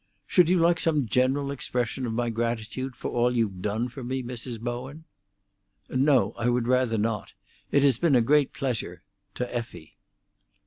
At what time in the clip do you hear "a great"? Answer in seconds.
8.15-8.51